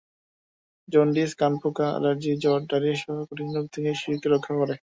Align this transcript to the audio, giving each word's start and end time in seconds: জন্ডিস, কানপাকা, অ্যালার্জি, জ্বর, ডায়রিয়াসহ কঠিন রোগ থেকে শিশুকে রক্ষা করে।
জন্ডিস, 0.87 1.31
কানপাকা, 1.35 1.85
অ্যালার্জি, 1.91 2.31
জ্বর, 2.43 2.59
ডায়রিয়াসহ 2.69 3.15
কঠিন 3.29 3.49
রোগ 3.55 3.65
থেকে 3.73 3.89
শিশুকে 3.93 4.27
রক্ষা 4.29 4.53
করে। 4.59 4.75